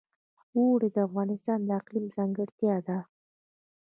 [0.55, 2.97] اوړي د افغانستان د اقلیم ځانګړتیا ده.